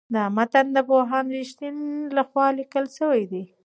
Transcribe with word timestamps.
دا 0.13 0.23
متن 0.35 0.65
د 0.75 0.77
پوهاند 0.89 1.27
رښتین 1.37 1.75
لخوا 2.17 2.45
لیکل 2.59 2.85
شوی 2.97 3.23
دی. 3.31 3.43